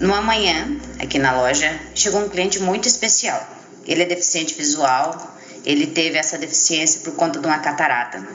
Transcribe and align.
Numa 0.00 0.22
manhã, 0.22 0.80
aqui 0.98 1.18
na 1.18 1.32
loja, 1.32 1.78
chegou 1.94 2.22
um 2.22 2.28
cliente 2.28 2.58
muito 2.58 2.88
especial. 2.88 3.46
Ele 3.86 4.02
é 4.02 4.06
deficiente 4.06 4.54
visual, 4.54 5.36
ele 5.62 5.86
teve 5.86 6.16
essa 6.16 6.38
deficiência 6.38 7.02
por 7.02 7.14
conta 7.14 7.38
de 7.38 7.46
uma 7.46 7.58
catarata. 7.58 8.26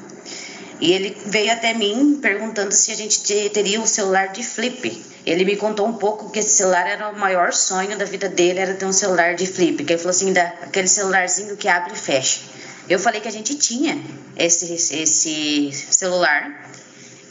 E 0.80 0.92
ele 0.92 1.18
veio 1.26 1.52
até 1.52 1.73
mim 1.73 2.20
perguntando 2.21 2.71
se 2.71 2.92
a 2.92 2.96
gente 2.96 3.21
teria 3.50 3.80
um 3.80 3.86
celular 3.86 4.28
de 4.28 4.44
flip. 4.44 5.04
Ele 5.25 5.46
me 5.46 5.55
contou 5.55 5.88
um 5.88 5.94
pouco 5.94 6.30
que 6.30 6.39
esse 6.39 6.55
celular 6.55 6.86
era 6.86 7.10
o 7.10 7.18
maior 7.18 7.54
sonho 7.54 7.98
da 7.98 8.05
vida 8.05 8.30
dele, 8.30 8.60
era 8.60 8.74
ter 8.74 8.86
um 8.86 8.93
celular 8.93 9.36
de 9.36 9.48
flip. 9.48 9.84
Que 9.84 9.93
ele 9.93 9.98
falou 10.00 10.11
assim, 10.11 10.34
da, 10.34 10.43
aquele 10.61 10.88
celularzinho 10.88 11.56
que 11.57 11.68
abre 11.68 11.93
e 11.93 11.98
fecha. 11.98 12.42
Eu 12.88 13.00
falei 13.00 13.20
que 13.20 13.28
a 13.28 13.32
gente 13.32 13.56
tinha 13.56 14.00
esse, 14.38 14.74
esse 14.74 15.71
celular 15.89 16.65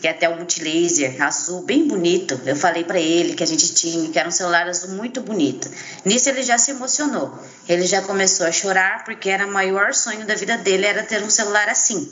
que 0.05 0.09
é 0.09 0.11
até 0.11 0.29
um 0.29 0.37
multilaser 0.37 1.23
azul 1.23 1.63
bem 1.63 1.89
bonito. 1.89 2.39
Eu 2.45 2.55
falei 2.55 2.85
para 2.85 3.01
ele 3.01 3.33
que 3.33 3.43
a 3.43 3.47
gente 3.47 3.73
tinha, 3.73 4.11
que 4.11 4.19
era 4.19 4.29
um 4.29 4.33
celular 4.33 4.69
azul 4.69 4.91
muito 4.91 5.23
bonito. 5.23 5.71
Nisso 6.05 6.29
ele 6.29 6.43
já 6.43 6.59
se 6.59 6.73
emocionou. 6.73 7.39
Ele 7.67 7.87
já 7.87 8.03
começou 8.03 8.47
a 8.47 8.53
chorar 8.53 9.03
porque 9.05 9.31
era 9.31 9.47
o 9.47 9.51
maior 9.51 9.95
sonho 9.95 10.27
da 10.27 10.35
vida 10.35 10.59
dele 10.59 10.85
era 10.85 11.03
ter 11.03 11.23
um 11.23 11.31
celular 11.31 11.71
assim. 11.71 12.07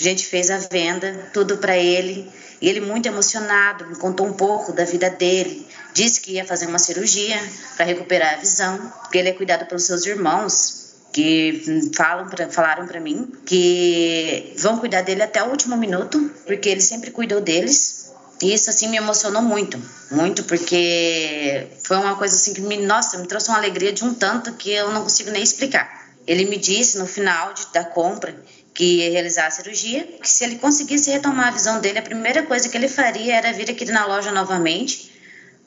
A 0.00 0.02
gente 0.02 0.24
fez 0.24 0.50
a 0.50 0.56
venda, 0.56 1.28
tudo 1.30 1.58
para 1.58 1.76
ele. 1.76 2.26
E 2.58 2.68
ele 2.68 2.80
muito 2.80 3.06
emocionado, 3.06 3.86
me 3.86 3.96
contou 3.96 4.26
um 4.26 4.32
pouco 4.32 4.72
da 4.72 4.84
vida 4.84 5.10
dele. 5.10 5.66
Disse 5.92 6.22
que 6.22 6.32
ia 6.32 6.44
fazer 6.44 6.66
uma 6.66 6.78
cirurgia 6.78 7.38
para 7.76 7.84
recuperar 7.84 8.34
a 8.34 8.36
visão, 8.38 8.78
porque 9.02 9.18
ele 9.18 9.28
é 9.28 9.32
cuidado 9.32 9.66
pelos 9.66 9.84
seus 9.84 10.06
irmãos 10.06 10.80
que 11.12 11.90
falam 11.94 12.28
pra, 12.28 12.48
falaram 12.48 12.86
para 12.86 13.00
mim 13.00 13.32
que 13.44 14.54
vão 14.58 14.78
cuidar 14.78 15.02
dele 15.02 15.22
até 15.22 15.42
o 15.42 15.50
último 15.50 15.76
minuto, 15.76 16.30
porque 16.46 16.68
ele 16.68 16.80
sempre 16.80 17.10
cuidou 17.10 17.40
deles. 17.40 18.10
E 18.40 18.54
isso 18.54 18.70
assim 18.70 18.88
me 18.88 18.96
emocionou 18.96 19.42
muito, 19.42 19.78
muito 20.10 20.44
porque 20.44 21.66
foi 21.84 21.98
uma 21.98 22.16
coisa 22.16 22.34
assim 22.34 22.54
que 22.54 22.62
me, 22.62 22.78
nossa, 22.78 23.18
me 23.18 23.26
trouxe 23.26 23.50
uma 23.50 23.58
alegria 23.58 23.92
de 23.92 24.02
um 24.02 24.14
tanto 24.14 24.54
que 24.54 24.70
eu 24.70 24.90
não 24.92 25.02
consigo 25.02 25.30
nem 25.30 25.42
explicar. 25.42 26.08
Ele 26.26 26.46
me 26.46 26.56
disse 26.56 26.96
no 26.96 27.06
final 27.06 27.52
de, 27.52 27.66
da 27.72 27.84
compra 27.84 28.34
que 28.74 28.98
ia 28.98 29.10
realizar 29.10 29.46
a 29.46 29.50
cirurgia, 29.50 30.04
que 30.20 30.28
se 30.28 30.44
ele 30.44 30.56
conseguisse 30.56 31.10
retomar 31.10 31.48
a 31.48 31.50
visão 31.50 31.80
dele, 31.80 31.98
a 31.98 32.02
primeira 32.02 32.42
coisa 32.42 32.68
que 32.68 32.76
ele 32.76 32.88
faria 32.88 33.36
era 33.36 33.52
vir 33.52 33.70
aqui 33.70 33.84
na 33.86 34.06
loja 34.06 34.30
novamente 34.30 35.10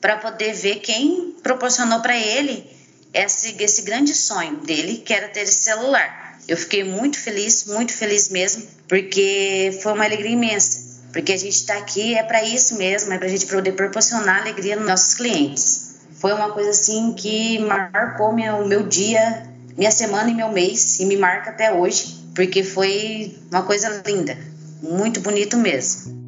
para 0.00 0.16
poder 0.16 0.52
ver 0.54 0.76
quem 0.76 1.34
proporcionou 1.42 2.00
para 2.00 2.16
ele 2.16 2.66
esse, 3.12 3.56
esse 3.62 3.82
grande 3.82 4.12
sonho 4.12 4.56
dele, 4.56 4.98
que 4.98 5.14
era 5.14 5.28
ter 5.28 5.40
esse 5.40 5.62
celular. 5.62 6.38
Eu 6.46 6.56
fiquei 6.56 6.84
muito 6.84 7.18
feliz, 7.18 7.64
muito 7.64 7.92
feliz 7.92 8.28
mesmo, 8.28 8.66
porque 8.88 9.78
foi 9.82 9.92
uma 9.92 10.04
alegria 10.04 10.32
imensa. 10.32 10.84
Porque 11.12 11.32
a 11.32 11.36
gente 11.36 11.54
está 11.54 11.78
aqui 11.78 12.14
é 12.14 12.22
para 12.22 12.42
isso 12.42 12.76
mesmo, 12.76 13.12
é 13.12 13.18
para 13.18 13.28
a 13.28 13.30
gente 13.30 13.46
poder 13.46 13.72
proporcionar 13.72 14.40
alegria 14.40 14.76
nos 14.76 14.86
nossos 14.86 15.14
clientes. 15.14 15.94
Foi 16.20 16.32
uma 16.32 16.50
coisa 16.52 16.70
assim 16.70 17.14
que 17.14 17.60
marcou 17.60 18.30
o 18.30 18.66
meu 18.66 18.82
dia, 18.82 19.53
minha 19.76 19.90
semana 19.90 20.30
e 20.30 20.34
meu 20.34 20.50
mês, 20.50 21.00
e 21.00 21.04
me 21.04 21.16
marca 21.16 21.50
até 21.50 21.72
hoje, 21.72 22.28
porque 22.34 22.62
foi 22.62 23.36
uma 23.50 23.62
coisa 23.62 24.02
linda, 24.06 24.36
muito 24.82 25.20
bonito 25.20 25.56
mesmo. 25.56 26.24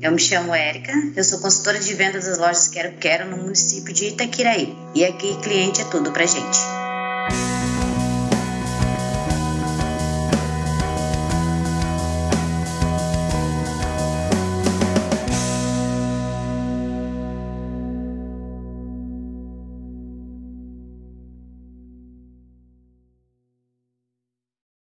Eu 0.00 0.12
me 0.12 0.18
chamo 0.18 0.54
Érica, 0.54 0.92
eu 1.16 1.24
sou 1.24 1.40
consultora 1.40 1.80
de 1.80 1.92
vendas 1.94 2.26
das 2.26 2.38
lojas 2.38 2.68
Quero 2.68 2.96
Quero 2.98 3.28
no 3.28 3.36
município 3.36 3.92
de 3.92 4.06
Itaquiraí. 4.06 4.76
E 4.94 5.04
aqui 5.04 5.36
cliente 5.42 5.80
é 5.80 5.84
tudo 5.86 6.12
pra 6.12 6.24
gente. 6.24 6.77